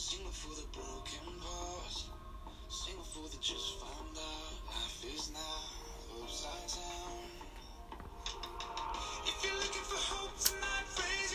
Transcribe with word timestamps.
Sing 0.00 0.24
for 0.32 0.54
the 0.56 0.66
broken 0.72 1.28
parts. 1.44 2.08
Sing 2.70 2.96
for 3.12 3.28
the 3.28 3.36
just 3.36 3.80
found 3.80 4.16
out. 4.16 4.56
Life 4.66 5.04
is 5.14 5.30
now 5.30 6.22
upside 6.24 6.68
down. 6.72 7.20
If 9.26 9.44
you're 9.44 9.60
looking 9.60 9.84
for 9.84 10.00
hope 10.00 10.32
tonight, 10.40 10.88
raise 10.96 11.29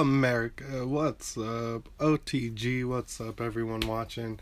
America, 0.00 0.86
what's 0.86 1.36
up? 1.36 1.90
OTG, 1.98 2.86
what's 2.86 3.20
up, 3.20 3.38
everyone 3.38 3.80
watching? 3.80 4.40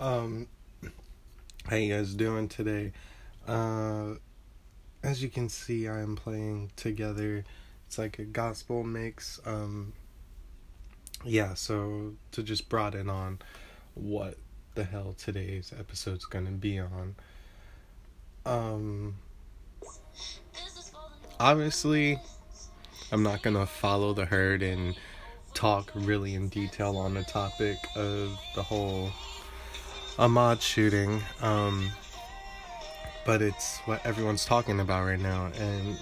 Um, 0.00 0.48
how 1.64 1.76
you 1.76 1.94
guys 1.94 2.12
doing 2.12 2.48
today? 2.48 2.90
Uh, 3.46 4.14
as 5.04 5.22
you 5.22 5.28
can 5.28 5.48
see, 5.48 5.86
I 5.86 6.00
am 6.00 6.16
playing 6.16 6.72
together. 6.74 7.44
It's 7.86 7.98
like 7.98 8.18
a 8.18 8.24
gospel 8.24 8.82
mix. 8.82 9.38
Um, 9.46 9.92
yeah, 11.24 11.54
so 11.54 12.14
to 12.32 12.42
just 12.42 12.68
broaden 12.68 13.08
on 13.08 13.38
what 13.94 14.38
the 14.74 14.82
hell 14.82 15.14
today's 15.16 15.72
episode's 15.78 16.24
gonna 16.24 16.50
be 16.50 16.80
on. 16.80 17.14
Um, 18.44 19.14
obviously 21.38 22.18
i'm 23.12 23.22
not 23.22 23.42
gonna 23.42 23.66
follow 23.66 24.12
the 24.12 24.24
herd 24.24 24.62
and 24.62 24.96
talk 25.54 25.90
really 25.94 26.34
in 26.34 26.48
detail 26.48 26.96
on 26.96 27.14
the 27.14 27.22
topic 27.24 27.76
of 27.94 28.38
the 28.54 28.62
whole 28.62 29.10
ahmaud 30.18 30.60
shooting 30.60 31.22
um 31.40 31.90
but 33.24 33.42
it's 33.42 33.78
what 33.86 34.04
everyone's 34.04 34.44
talking 34.44 34.80
about 34.80 35.04
right 35.04 35.20
now 35.20 35.50
and 35.58 35.98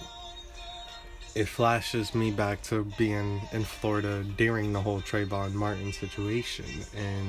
it 1.34 1.48
flashes 1.48 2.14
me 2.14 2.30
back 2.30 2.62
to 2.62 2.84
being 2.96 3.40
in 3.52 3.64
florida 3.64 4.24
during 4.36 4.72
the 4.72 4.80
whole 4.80 5.00
trayvon 5.00 5.52
martin 5.52 5.92
situation 5.92 6.64
and 6.96 7.26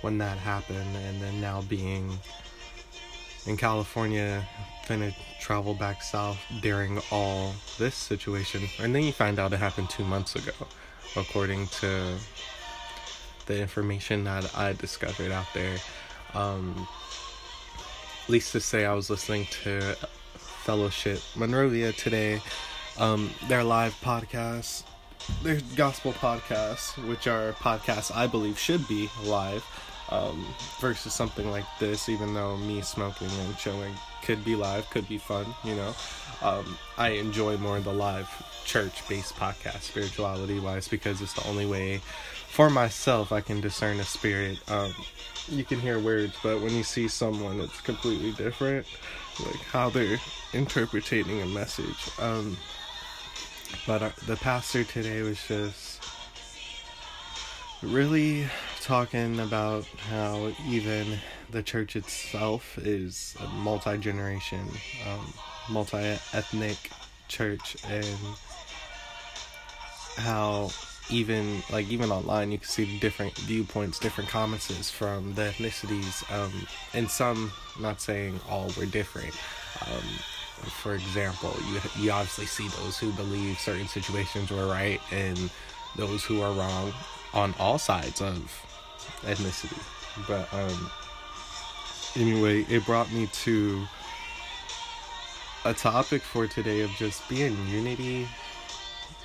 when 0.00 0.18
that 0.18 0.38
happened 0.38 0.96
and 0.96 1.20
then 1.20 1.40
now 1.40 1.62
being 1.62 2.18
in 3.46 3.56
California, 3.56 4.46
finna 4.86 5.14
travel 5.40 5.74
back 5.74 6.02
south 6.02 6.38
during 6.60 7.00
all 7.10 7.52
this 7.78 7.94
situation. 7.94 8.62
And 8.80 8.94
then 8.94 9.02
you 9.02 9.12
find 9.12 9.38
out 9.38 9.52
it 9.52 9.58
happened 9.58 9.90
two 9.90 10.04
months 10.04 10.34
ago, 10.36 10.52
according 11.16 11.68
to 11.80 12.16
the 13.46 13.60
information 13.60 14.24
that 14.24 14.56
I 14.56 14.72
discovered 14.72 15.30
out 15.32 15.46
there. 15.54 15.76
Um, 16.34 16.86
at 18.24 18.30
least 18.30 18.52
to 18.52 18.60
say, 18.60 18.84
I 18.84 18.92
was 18.92 19.08
listening 19.08 19.46
to 19.62 19.96
Fellowship 20.36 21.20
Monrovia 21.36 21.92
today, 21.92 22.40
um, 22.98 23.30
their 23.48 23.62
live 23.62 23.94
podcast, 24.02 24.82
their 25.42 25.60
gospel 25.76 26.12
podcasts, 26.12 26.96
which 27.08 27.28
are 27.28 27.52
podcasts 27.52 28.14
I 28.14 28.26
believe 28.26 28.58
should 28.58 28.86
be 28.88 29.08
live 29.24 29.64
um, 30.10 30.46
versus 30.78 31.12
something 31.12 31.50
like 31.50 31.66
this, 31.78 32.08
even 32.08 32.34
though 32.34 32.56
me 32.56 32.80
smoking 32.80 33.28
and 33.28 33.56
chilling 33.56 33.92
could 34.22 34.44
be 34.44 34.56
live, 34.56 34.88
could 34.90 35.08
be 35.08 35.18
fun, 35.18 35.46
you 35.64 35.74
know. 35.74 35.94
Um, 36.42 36.78
I 36.98 37.10
enjoy 37.10 37.56
more 37.56 37.80
the 37.80 37.92
live 37.92 38.28
church 38.64 39.06
based 39.08 39.36
podcast, 39.36 39.82
spirituality 39.82 40.58
wise, 40.58 40.88
because 40.88 41.20
it's 41.22 41.34
the 41.34 41.46
only 41.48 41.66
way 41.66 42.00
for 42.48 42.70
myself 42.70 43.32
I 43.32 43.40
can 43.40 43.60
discern 43.60 44.00
a 44.00 44.04
spirit. 44.04 44.58
Um, 44.70 44.94
you 45.48 45.64
can 45.64 45.80
hear 45.80 45.98
words, 45.98 46.34
but 46.42 46.60
when 46.60 46.74
you 46.74 46.82
see 46.82 47.08
someone, 47.08 47.60
it's 47.60 47.80
completely 47.80 48.32
different, 48.32 48.86
like 49.44 49.60
how 49.60 49.90
they're 49.90 50.18
interpreting 50.52 51.42
a 51.42 51.46
message. 51.46 52.10
Um, 52.20 52.56
but 53.86 54.02
uh, 54.02 54.10
the 54.26 54.36
pastor 54.36 54.84
today 54.84 55.22
was 55.22 55.38
just 55.46 56.02
really 57.82 58.46
talking 58.86 59.40
about 59.40 59.84
how 60.10 60.52
even 60.68 61.18
the 61.50 61.60
church 61.60 61.96
itself 61.96 62.78
is 62.78 63.34
a 63.42 63.48
multi-generation 63.48 64.64
um, 65.08 65.34
multi-ethnic 65.68 66.76
church 67.26 67.76
and 67.88 68.06
how 70.18 70.70
even 71.10 71.60
like 71.72 71.88
even 71.88 72.12
online 72.12 72.52
you 72.52 72.58
can 72.58 72.66
see 72.68 72.96
different 73.00 73.36
viewpoints 73.38 73.98
different 73.98 74.30
comments 74.30 74.88
from 74.88 75.34
the 75.34 75.42
ethnicities. 75.42 76.22
Um, 76.32 76.52
and 76.94 77.10
some 77.10 77.50
not 77.80 78.00
saying 78.00 78.38
all 78.48 78.70
were 78.78 78.86
different. 78.86 79.34
Um, 79.80 80.04
for 80.68 80.94
example 80.94 81.52
you, 81.72 82.04
you 82.04 82.10
obviously 82.12 82.46
see 82.46 82.68
those 82.80 82.96
who 82.98 83.10
believe 83.14 83.58
certain 83.58 83.88
situations 83.88 84.52
were 84.52 84.68
right 84.68 85.00
and 85.10 85.50
those 85.96 86.22
who 86.22 86.40
are 86.40 86.52
wrong 86.52 86.92
on 87.34 87.52
all 87.58 87.78
sides 87.78 88.20
of 88.22 88.65
ethnicity. 89.22 89.78
But 90.26 90.52
um 90.52 90.90
anyway, 92.16 92.62
it 92.68 92.84
brought 92.86 93.10
me 93.12 93.26
to 93.44 93.86
a 95.64 95.74
topic 95.74 96.22
for 96.22 96.46
today 96.46 96.80
of 96.82 96.90
just 96.90 97.28
being 97.28 97.56
unity 97.68 98.28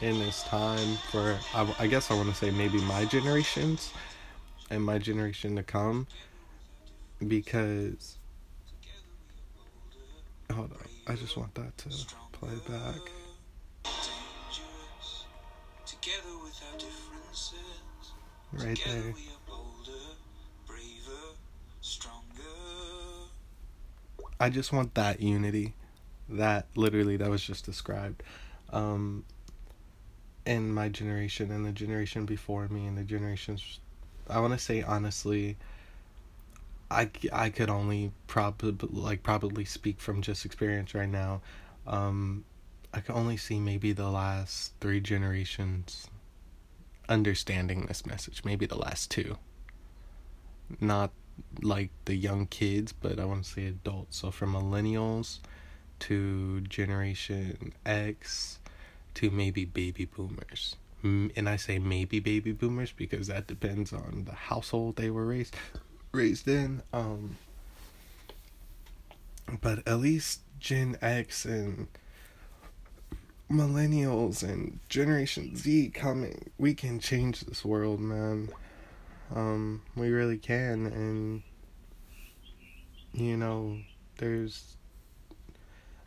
in 0.01 0.17
this 0.17 0.43
time 0.43 0.97
for 1.11 1.37
I, 1.53 1.75
I 1.79 1.87
guess 1.87 2.09
I 2.09 2.15
want 2.15 2.29
to 2.29 2.35
say 2.35 2.49
maybe 2.49 2.79
my 2.81 3.05
generations 3.05 3.93
and 4.71 4.83
my 4.83 4.97
generation 4.97 5.55
to 5.57 5.63
come 5.63 6.07
because 7.27 8.17
hold 10.51 10.71
on 10.71 10.79
I 11.07 11.15
just 11.15 11.37
want 11.37 11.53
that 11.55 11.77
to 11.79 11.89
play 12.31 12.49
back 12.67 12.99
Dangerous. 13.83 15.25
Together 15.85 16.35
without 16.43 16.79
differences. 16.79 17.59
right 18.53 18.81
there 18.85 19.13
I 24.41 24.49
just 24.49 24.73
want 24.73 24.95
that 24.95 25.21
unity. 25.21 25.75
That 26.27 26.65
literally 26.75 27.15
that 27.17 27.29
was 27.29 27.43
just 27.43 27.63
described. 27.63 28.23
Um 28.71 29.23
in 30.47 30.73
my 30.73 30.89
generation 30.89 31.51
and 31.51 31.63
the 31.63 31.71
generation 31.71 32.25
before 32.25 32.67
me 32.67 32.87
and 32.87 32.97
the 32.97 33.03
generations 33.03 33.79
I 34.27 34.39
want 34.39 34.53
to 34.53 34.59
say 34.59 34.81
honestly 34.81 35.57
I, 36.89 37.11
I 37.31 37.51
could 37.51 37.69
only 37.69 38.11
probably 38.25 38.89
like 38.91 39.21
probably 39.21 39.63
speak 39.63 40.01
from 40.01 40.23
just 40.23 40.43
experience 40.43 40.95
right 40.95 41.07
now. 41.07 41.41
Um 41.85 42.43
I 42.93 43.01
can 43.01 43.13
only 43.13 43.37
see 43.37 43.59
maybe 43.59 43.93
the 43.93 44.09
last 44.09 44.73
3 44.81 44.99
generations 45.01 46.07
understanding 47.07 47.85
this 47.85 48.07
message, 48.07 48.41
maybe 48.43 48.65
the 48.65 48.77
last 48.77 49.11
two. 49.11 49.37
Not 50.79 51.11
like 51.61 51.89
the 52.05 52.15
young 52.15 52.47
kids, 52.47 52.91
but 52.91 53.19
I 53.19 53.25
want 53.25 53.43
to 53.43 53.49
say 53.49 53.65
adults. 53.67 54.17
So 54.17 54.31
from 54.31 54.53
millennials 54.53 55.39
to 55.99 56.61
Generation 56.61 57.73
X 57.85 58.59
to 59.15 59.29
maybe 59.29 59.65
baby 59.65 60.05
boomers. 60.05 60.75
And 61.03 61.49
I 61.49 61.55
say 61.55 61.79
maybe 61.79 62.19
baby 62.19 62.51
boomers 62.51 62.91
because 62.91 63.27
that 63.27 63.47
depends 63.47 63.91
on 63.91 64.25
the 64.25 64.33
household 64.33 64.97
they 64.97 65.09
were 65.09 65.25
raised 65.25 65.55
raised 66.11 66.47
in. 66.47 66.83
Um, 66.93 67.37
but 69.61 69.85
at 69.87 69.99
least 69.99 70.41
Gen 70.59 70.97
X 71.01 71.45
and 71.45 71.87
millennials 73.49 74.43
and 74.43 74.79
Generation 74.89 75.55
Z 75.55 75.89
coming, 75.93 76.51
we 76.57 76.73
can 76.73 76.99
change 76.99 77.41
this 77.41 77.65
world, 77.65 77.99
man. 77.99 78.49
Um, 79.33 79.81
we 79.95 80.09
really 80.09 80.37
can, 80.37 80.85
and 80.87 81.43
you 83.13 83.37
know, 83.37 83.77
there's 84.17 84.75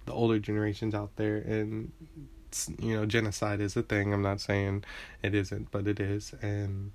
the 0.07 0.13
older 0.13 0.39
generations 0.39 0.95
out 0.95 1.17
there, 1.17 1.39
and 1.39 1.93
you 2.79 2.95
know, 2.97 3.07
genocide 3.07 3.61
is 3.61 3.77
a 3.77 3.83
thing. 3.83 4.13
I'm 4.13 4.23
not 4.23 4.41
saying 4.41 4.85
it 5.23 5.35
isn't, 5.35 5.71
but 5.71 5.87
it 5.89 6.01
is, 6.01 6.35
and 6.43 6.93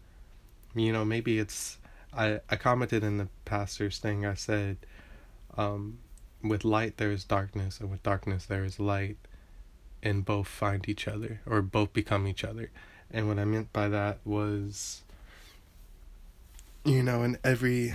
you 0.75 0.91
know, 0.93 1.05
maybe 1.05 1.39
it's. 1.39 1.77
I 2.13 2.39
I 2.49 2.55
commented 2.55 3.03
in 3.03 3.17
the 3.17 3.27
pastor's 3.45 3.99
thing. 3.99 4.25
I 4.25 4.33
said, 4.35 4.77
um, 5.57 5.99
with 6.43 6.63
light 6.63 6.97
there 6.97 7.11
is 7.11 7.23
darkness, 7.23 7.79
and 7.79 7.89
with 7.91 8.03
darkness 8.03 8.45
there 8.45 8.63
is 8.65 8.79
light, 8.79 9.17
and 10.01 10.25
both 10.25 10.47
find 10.47 10.87
each 10.87 11.07
other 11.07 11.41
or 11.45 11.61
both 11.61 11.93
become 11.93 12.27
each 12.27 12.43
other, 12.43 12.71
And 13.11 13.27
what 13.27 13.39
I 13.39 13.45
meant 13.45 13.73
by 13.73 13.89
that 13.89 14.19
was, 14.25 15.03
you 16.83 17.03
know, 17.03 17.23
in 17.23 17.37
every 17.43 17.93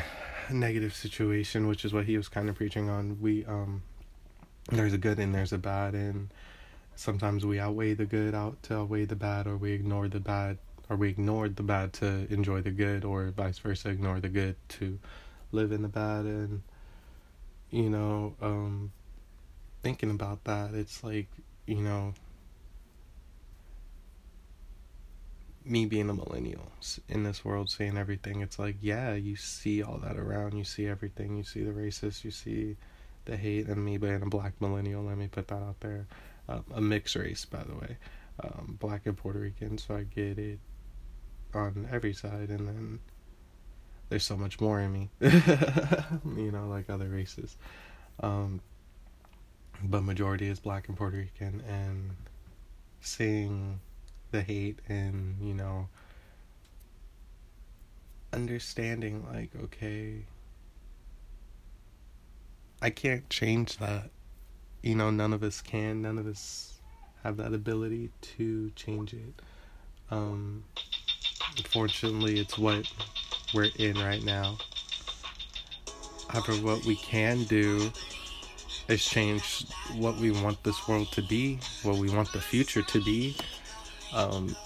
negative 0.50 0.94
situation, 0.94 1.66
which 1.66 1.84
is 1.84 1.92
what 1.92 2.04
he 2.04 2.16
was 2.16 2.28
kind 2.28 2.48
of 2.48 2.56
preaching 2.56 2.88
on, 2.88 3.20
we, 3.20 3.44
um, 3.46 3.82
there's 4.70 4.92
a 4.92 4.98
good 4.98 5.18
and 5.18 5.34
there's 5.34 5.52
a 5.52 5.58
bad, 5.58 5.94
and 5.94 6.32
sometimes 6.96 7.44
we 7.44 7.58
outweigh 7.58 7.94
the 7.94 8.04
good 8.04 8.34
out 8.34 8.62
to 8.64 8.76
outweigh 8.76 9.04
the 9.04 9.16
bad, 9.16 9.46
or 9.46 9.56
we 9.56 9.72
ignore 9.72 10.08
the 10.08 10.20
bad, 10.20 10.58
or 10.90 10.96
we 10.96 11.08
ignored 11.08 11.56
the 11.56 11.62
bad 11.62 11.92
to 11.94 12.26
enjoy 12.30 12.60
the 12.60 12.70
good, 12.70 13.04
or 13.04 13.30
vice 13.30 13.58
versa, 13.58 13.88
ignore 13.88 14.20
the 14.20 14.28
good 14.28 14.56
to 14.68 14.98
live 15.50 15.72
in 15.72 15.82
the 15.82 15.88
bad. 15.88 16.24
And, 16.26 16.62
you 17.70 17.88
know, 17.88 18.34
um, 18.42 18.92
thinking 19.82 20.10
about 20.10 20.44
that, 20.44 20.74
it's 20.74 21.02
like, 21.02 21.28
you 21.66 21.80
know, 21.80 22.14
me 25.64 25.86
being 25.86 26.10
a 26.10 26.14
millennial 26.14 26.70
in 27.08 27.22
this 27.22 27.44
world 27.44 27.70
seeing 27.70 27.96
everything 27.96 28.42
it's 28.42 28.58
like 28.58 28.76
yeah 28.80 29.14
you 29.14 29.34
see 29.34 29.82
all 29.82 29.96
that 29.96 30.16
around 30.16 30.56
you 30.56 30.64
see 30.64 30.86
everything 30.86 31.36
you 31.36 31.42
see 31.42 31.62
the 31.62 31.72
racist 31.72 32.22
you 32.22 32.30
see 32.30 32.76
the 33.24 33.36
hate 33.36 33.66
and 33.66 33.82
me 33.82 33.96
being 33.96 34.22
a 34.22 34.26
black 34.26 34.52
millennial 34.60 35.02
let 35.02 35.16
me 35.16 35.28
put 35.28 35.48
that 35.48 35.54
out 35.54 35.80
there. 35.80 36.06
Um, 36.48 36.64
a 36.74 36.80
mixed 36.80 37.16
race 37.16 37.44
by 37.46 37.62
the 37.62 37.74
way. 37.74 37.96
Um, 38.42 38.76
black 38.78 39.06
and 39.06 39.16
puerto 39.16 39.38
rican 39.38 39.78
so 39.78 39.94
i 39.94 40.02
get 40.02 40.38
it 40.38 40.58
on 41.54 41.88
every 41.90 42.12
side 42.12 42.50
and 42.50 42.68
then 42.68 42.98
there's 44.08 44.24
so 44.24 44.36
much 44.36 44.60
more 44.60 44.80
in 44.80 44.92
me 44.92 45.08
you 45.20 46.50
know 46.50 46.66
like 46.68 46.90
other 46.90 47.08
races. 47.08 47.56
Um, 48.20 48.60
but 49.82 50.02
majority 50.02 50.48
is 50.48 50.60
black 50.60 50.88
and 50.88 50.96
puerto 50.96 51.16
rican 51.16 51.62
and 51.68 52.10
seeing 53.00 53.80
the 54.34 54.42
hate 54.42 54.80
and 54.88 55.36
you 55.40 55.54
know 55.54 55.86
understanding 58.32 59.24
like 59.32 59.50
okay 59.62 60.24
i 62.82 62.90
can't 62.90 63.30
change 63.30 63.78
that. 63.78 64.10
You 64.82 64.96
know 64.96 65.10
none 65.10 65.32
of 65.32 65.42
us 65.42 65.62
can. 65.62 66.02
None 66.02 66.18
of 66.18 66.26
us 66.26 66.80
have 67.22 67.38
that 67.38 67.54
ability 67.54 68.10
to 68.36 68.70
change 68.76 69.14
it. 69.14 69.40
Um 70.10 70.64
unfortunately 71.56 72.40
it's 72.40 72.58
what 72.58 72.90
we're 73.54 73.70
in 73.78 73.96
right 73.96 74.22
now. 74.22 74.58
However 76.28 76.54
what 76.54 76.84
we 76.84 76.96
can 76.96 77.44
do 77.44 77.92
is 78.88 79.02
change 79.02 79.64
what 79.96 80.16
we 80.16 80.30
want 80.30 80.62
this 80.62 80.86
world 80.86 81.10
to 81.12 81.22
be 81.22 81.58
what 81.84 81.96
we 81.96 82.10
want 82.10 82.30
the 82.32 82.40
future 82.40 82.82
to 82.82 83.02
be 83.02 83.34
um, 84.14 84.56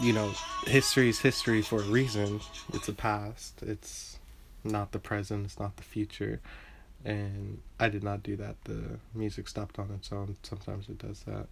you 0.00 0.12
know, 0.12 0.32
history 0.64 1.08
is 1.08 1.20
history 1.20 1.62
for 1.62 1.80
a 1.80 1.84
reason. 1.84 2.40
It's 2.72 2.88
a 2.88 2.92
past. 2.92 3.62
It's 3.62 4.18
not 4.64 4.92
the 4.92 4.98
present. 4.98 5.44
It's 5.44 5.58
not 5.58 5.76
the 5.76 5.82
future. 5.82 6.40
And 7.04 7.60
I 7.78 7.88
did 7.88 8.02
not 8.02 8.22
do 8.22 8.34
that. 8.36 8.56
The 8.64 8.98
music 9.14 9.46
stopped 9.46 9.78
on 9.78 9.90
its 9.94 10.10
own. 10.10 10.36
Sometimes 10.42 10.88
it 10.88 10.98
does 10.98 11.20
that. 11.26 11.46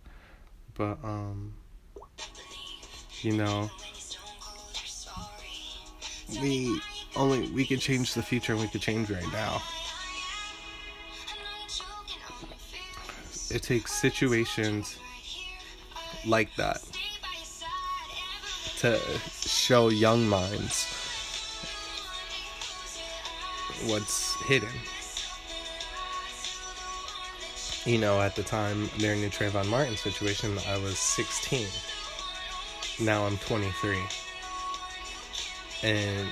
But 0.75 0.99
um, 1.05 1.55
you 3.21 3.33
know, 3.33 3.71
we 6.41 6.81
only 7.15 7.51
we 7.51 7.67
can 7.67 7.79
change 7.79 8.15
the 8.15 8.23
future. 8.23 8.53
and 8.53 8.63
We 8.63 8.69
can 8.69 8.81
change 8.81 9.11
right 9.11 9.33
now. 9.33 9.63
It 13.51 13.63
takes 13.63 13.93
situations 13.93 14.97
like 16.25 16.49
that 16.57 16.81
to 18.83 18.99
show 19.47 19.91
young 19.91 20.29
minds 20.29 20.87
what's 23.87 24.35
hidden. 24.43 24.69
You 27.85 27.99
know, 27.99 28.21
at 28.21 28.35
the 28.35 28.43
time 28.43 28.91
during 28.99 29.23
the 29.23 29.29
Trayvon 29.29 29.69
Martin 29.69 29.97
situation, 29.97 30.59
I 30.69 30.79
was 30.79 30.99
16. 30.99 31.69
Now 33.01 33.25
I'm 33.25 33.37
23. 33.39 33.99
And. 35.85 36.29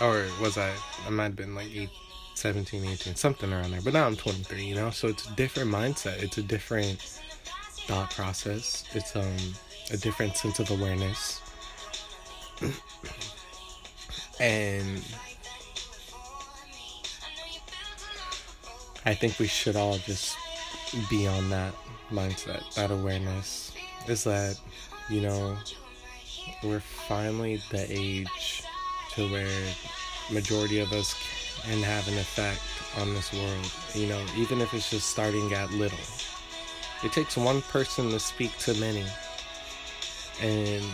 Or 0.00 0.24
was 0.40 0.56
I? 0.56 0.72
I 1.04 1.10
might 1.10 1.24
have 1.24 1.36
been 1.36 1.56
like 1.56 1.74
eight, 1.74 1.90
17, 2.34 2.84
18, 2.84 3.16
something 3.16 3.52
around 3.52 3.72
there. 3.72 3.80
But 3.80 3.94
now 3.94 4.06
I'm 4.06 4.14
23, 4.14 4.64
you 4.64 4.76
know? 4.76 4.90
So 4.90 5.08
it's 5.08 5.28
a 5.28 5.34
different 5.34 5.68
mindset. 5.68 6.22
It's 6.22 6.38
a 6.38 6.42
different 6.42 7.20
thought 7.88 8.10
process. 8.10 8.84
It's 8.94 9.16
um 9.16 9.36
a 9.90 9.96
different 9.96 10.36
sense 10.36 10.60
of 10.60 10.70
awareness. 10.70 11.40
and 14.40 15.02
I 19.06 19.14
think 19.14 19.38
we 19.38 19.46
should 19.46 19.74
all 19.74 19.96
just 19.96 20.36
be 21.08 21.26
on 21.26 21.48
that 21.48 21.72
mindset, 22.10 22.74
that 22.74 22.90
awareness. 22.90 23.72
Is 24.06 24.24
that, 24.24 24.60
you 25.08 25.22
know, 25.22 25.56
we're 26.62 26.80
finally 26.80 27.62
the 27.70 27.86
age 27.90 28.62
to 29.14 29.30
where 29.30 29.74
majority 30.30 30.80
of 30.80 30.92
us 30.92 31.14
can 31.62 31.82
have 31.82 32.06
an 32.08 32.18
effect 32.18 32.60
on 33.00 33.14
this 33.14 33.32
world. 33.32 33.72
You 33.94 34.08
know, 34.08 34.22
even 34.36 34.60
if 34.60 34.74
it's 34.74 34.90
just 34.90 35.08
starting 35.08 35.54
at 35.54 35.70
little. 35.72 35.98
It 37.04 37.12
takes 37.12 37.36
one 37.36 37.62
person 37.62 38.10
to 38.10 38.18
speak 38.18 38.56
to 38.58 38.74
many. 38.74 39.04
And 40.40 40.84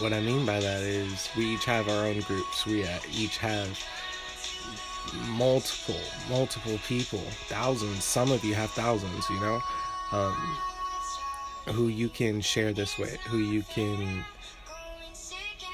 what 0.00 0.12
I 0.12 0.20
mean 0.20 0.44
by 0.46 0.60
that 0.60 0.82
is 0.82 1.28
we 1.36 1.54
each 1.54 1.64
have 1.64 1.88
our 1.88 2.06
own 2.06 2.20
groups. 2.20 2.66
We 2.66 2.84
uh, 2.84 2.98
each 3.12 3.38
have 3.38 3.78
multiple, 5.28 6.00
multiple 6.28 6.78
people, 6.86 7.20
thousands. 7.48 8.04
Some 8.04 8.30
of 8.30 8.44
you 8.44 8.54
have 8.54 8.70
thousands, 8.70 9.28
you 9.28 9.40
know, 9.40 9.60
um, 10.12 10.58
who 11.66 11.88
you 11.88 12.08
can 12.08 12.40
share 12.40 12.72
this 12.72 12.98
with, 12.98 13.18
who 13.20 13.38
you 13.38 13.62
can 13.62 14.24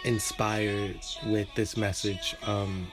inspire 0.05 0.95
with 1.27 1.49
this 1.55 1.77
message. 1.77 2.35
Um, 2.47 2.87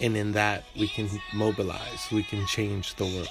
and 0.00 0.16
in 0.16 0.32
that, 0.32 0.64
we 0.78 0.88
can 0.88 1.08
mobilize, 1.32 2.06
we 2.12 2.22
can 2.22 2.46
change 2.46 2.94
the 2.96 3.04
world. 3.04 3.28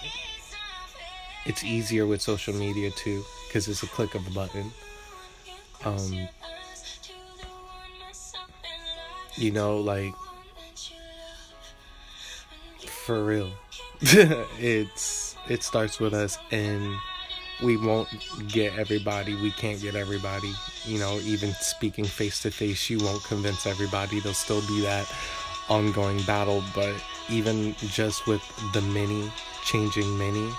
It's 1.45 1.63
easier 1.63 2.07
with 2.07 2.21
social 2.21 2.53
media 2.53 2.89
too, 2.91 3.23
because 3.47 3.67
it's 3.67 3.83
a 3.83 3.87
click 3.87 4.15
of 4.15 4.25
a 4.27 4.31
button. 4.31 4.71
Um, 5.83 6.27
you 9.35 9.51
know, 9.51 9.77
like 9.77 10.13
for 13.05 13.23
real, 13.23 13.51
it's 14.01 15.35
it 15.47 15.61
starts 15.61 15.99
with 15.99 16.15
us, 16.15 16.39
and 16.49 16.95
we 17.63 17.77
won't 17.77 18.09
get 18.47 18.77
everybody. 18.79 19.35
We 19.35 19.51
can't 19.51 19.79
get 19.79 19.95
everybody. 19.95 20.51
You 20.85 20.97
know, 20.97 21.19
even 21.19 21.51
speaking 21.53 22.05
face 22.05 22.41
to 22.41 22.49
face, 22.49 22.89
you 22.89 22.99
won't 22.99 23.23
convince 23.23 23.67
everybody. 23.67 24.19
There'll 24.19 24.33
still 24.33 24.61
be 24.67 24.81
that 24.81 25.07
ongoing 25.69 26.21
battle, 26.23 26.63
but 26.73 26.95
even 27.29 27.75
just 27.79 28.27
with 28.27 28.41
the 28.73 28.81
many 28.81 29.31
changing 29.63 30.17
many, 30.17 30.49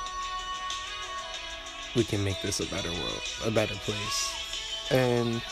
we 1.94 2.04
can 2.04 2.22
make 2.24 2.40
this 2.42 2.60
a 2.60 2.66
better 2.66 2.90
world, 2.90 3.22
a 3.44 3.50
better 3.50 3.74
place. 3.74 4.88
And 4.90 5.42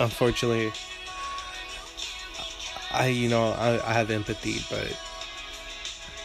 unfortunately, 0.00 0.72
I, 2.92 3.06
you 3.06 3.28
know, 3.28 3.52
I, 3.52 3.80
I 3.88 3.92
have 3.92 4.10
empathy, 4.10 4.60
but 4.68 4.96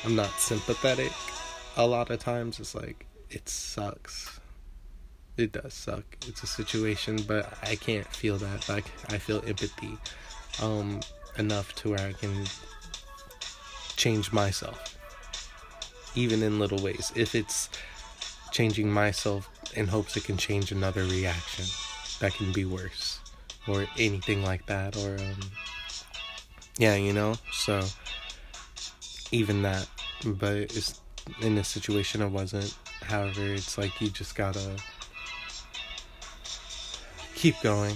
I'm 0.04 0.16
not 0.16 0.32
sympathetic. 0.39 1.12
A 1.77 1.86
lot 1.86 2.10
of 2.10 2.20
times, 2.20 2.60
it's 2.60 2.74
like, 2.74 3.06
it 3.30 3.48
sucks. 3.48 4.39
It 5.38 5.51
does 5.51 5.74
suck. 5.74 6.04
It's 6.27 6.42
a 6.44 6.48
situation, 6.48 7.22
but 7.27 7.54
I 7.62 7.75
can't 7.75 8.08
feel 8.08 8.38
that. 8.38 8.68
Like, 8.68 8.86
I 9.10 9.18
feel 9.18 9.44
empathy 9.46 9.98
um, 10.62 11.01
enough 11.38 11.74
to 11.75 11.89
where 11.89 12.00
I 12.00 12.13
can 12.13 12.46
change 13.96 14.32
myself, 14.32 14.98
even 16.15 16.44
in 16.44 16.60
little 16.60 16.79
ways. 16.79 17.12
If 17.15 17.36
it's 17.36 17.70
changing 18.51 18.91
myself 18.91 19.50
in 19.75 19.88
hopes 19.88 20.15
it 20.17 20.24
can 20.24 20.38
change 20.38 20.72
another 20.72 21.03
reaction 21.03 21.65
that 22.20 22.34
can 22.34 22.51
be 22.51 22.65
worse, 22.65 23.20
or 23.67 23.86
anything 23.98 24.44
like 24.44 24.65
that, 24.67 24.96
or 24.98 25.15
um, 25.20 25.51
yeah, 26.77 26.96
you 26.96 27.13
know. 27.13 27.36
So 27.51 27.82
even 29.32 29.62
that, 29.63 29.88
but 30.25 30.56
it's 30.56 31.01
in 31.41 31.56
this 31.56 31.67
situation 31.67 32.22
it 32.22 32.29
wasn't. 32.29 32.75
However, 33.01 33.46
it's 33.46 33.77
like 33.77 34.00
you 34.01 34.10
just 34.10 34.36
gotta 34.36 34.77
keep 37.36 37.56
going, 37.62 37.96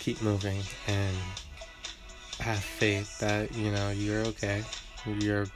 keep 0.00 0.20
moving, 0.22 0.60
and 0.86 1.16
have 2.42 2.58
faith 2.58 3.18
that 3.20 3.54
you 3.54 3.70
know 3.70 3.90
you're 3.90 4.26
okay. 4.26 4.64
You're 5.06 5.46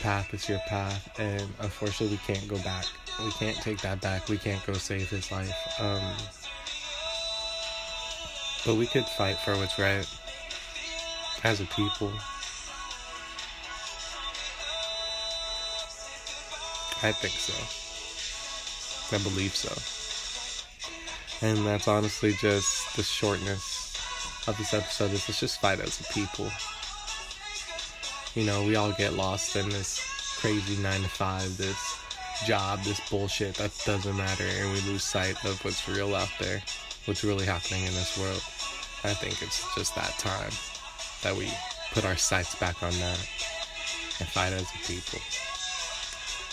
path 0.00 0.34
is 0.34 0.48
your 0.48 0.58
path, 0.68 1.18
and 1.18 1.42
unfortunately, 1.60 2.16
we 2.16 2.34
can't 2.34 2.46
go 2.48 2.58
back. 2.58 2.84
We 3.24 3.30
can't 3.32 3.56
take 3.56 3.80
that 3.82 4.00
back. 4.00 4.28
We 4.28 4.36
can't 4.36 4.64
go 4.66 4.74
save 4.74 5.08
his 5.08 5.30
life. 5.32 5.54
Um, 5.80 6.02
but 8.66 8.74
we 8.76 8.86
could 8.86 9.04
fight 9.04 9.36
for 9.38 9.56
what's 9.56 9.78
right 9.78 10.06
as 11.44 11.60
a 11.60 11.64
people. 11.66 12.12
I 17.04 17.12
think 17.12 17.34
so. 17.34 17.54
I 19.16 19.18
believe 19.22 19.54
so. 19.54 19.72
And 21.46 21.66
that's 21.66 21.88
honestly 21.88 22.34
just 22.40 22.96
the 22.96 23.02
shortness 23.02 23.71
of 24.46 24.56
this 24.58 24.74
episode. 24.74 25.12
Is 25.12 25.28
let's 25.28 25.40
just 25.40 25.60
fight 25.60 25.80
as 25.80 26.00
a 26.00 26.12
people. 26.12 26.50
You 28.34 28.44
know, 28.44 28.64
we 28.64 28.76
all 28.76 28.92
get 28.92 29.12
lost 29.12 29.56
in 29.56 29.68
this 29.68 30.00
crazy 30.38 30.80
nine 30.82 31.02
to 31.02 31.08
five, 31.08 31.56
this 31.56 31.98
job, 32.46 32.80
this 32.82 33.00
bullshit 33.10 33.54
that 33.56 33.70
doesn't 33.84 34.16
matter, 34.16 34.44
and 34.44 34.72
we 34.72 34.80
lose 34.90 35.04
sight 35.04 35.44
of 35.44 35.62
what's 35.64 35.88
real 35.88 36.14
out 36.14 36.30
there, 36.40 36.62
what's 37.04 37.22
really 37.24 37.46
happening 37.46 37.84
in 37.84 37.92
this 37.92 38.18
world. 38.18 38.42
I 39.04 39.14
think 39.14 39.42
it's 39.42 39.64
just 39.74 39.94
that 39.96 40.16
time 40.18 40.50
that 41.22 41.36
we 41.36 41.50
put 41.92 42.04
our 42.04 42.16
sights 42.16 42.54
back 42.54 42.82
on 42.82 42.92
that 42.92 43.18
and 44.18 44.28
fight 44.28 44.52
as 44.52 44.62
a 44.62 44.86
people. 44.86 45.18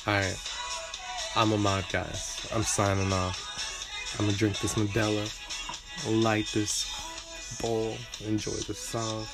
Alright. 0.07 0.39
I'm 1.35 1.53
Ahmad, 1.53 1.85
guys. 1.91 2.47
I'm 2.53 2.63
signing 2.63 3.13
off. 3.13 4.17
I'm 4.17 4.25
gonna 4.25 4.37
drink 4.37 4.59
this 4.59 4.73
Modelo, 4.73 5.29
light 6.23 6.47
this 6.53 6.88
bowl, 7.61 7.97
enjoy 8.25 8.51
the 8.51 8.73
song. 8.73 9.25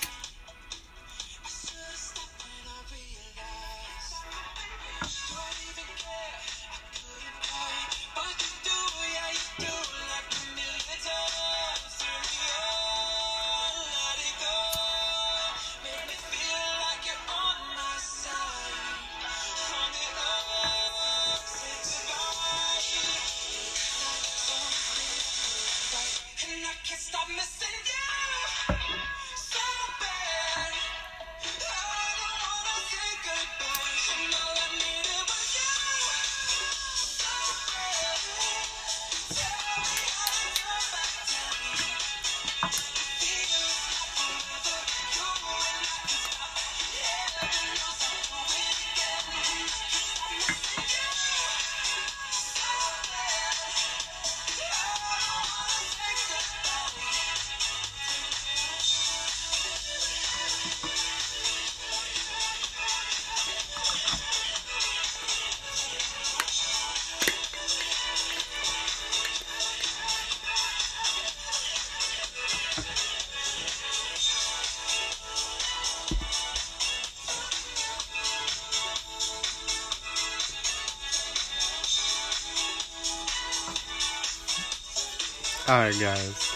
Alright, 85.67 85.99
guys. 85.99 86.51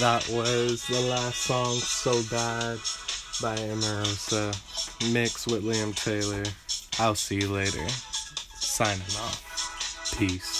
That 0.00 0.28
was 0.30 0.84
the 0.88 1.00
last 1.08 1.42
song, 1.42 1.76
So 1.76 2.10
Bad, 2.24 2.78
by 3.40 3.54
Omarosa, 3.68 5.12
mixed 5.12 5.46
with 5.46 5.62
Liam 5.62 5.94
Taylor. 5.94 6.42
I'll 6.98 7.14
see 7.14 7.36
you 7.36 7.46
later. 7.48 7.86
Signing 8.56 9.00
off. 9.00 10.10
Peace. 10.18 10.57